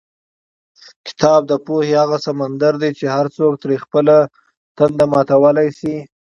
کتاب 1.07 1.41
د 1.47 1.53
پوهې 1.65 1.93
هغه 2.01 2.17
سمندر 2.27 2.73
دی 2.81 2.91
چې 2.99 3.05
هر 3.15 3.25
څوک 3.35 3.53
ترې 3.61 3.75
خپله 3.85 4.15
تنده 4.77 5.05
ماتولی 5.13 5.69
شي. 5.79 5.95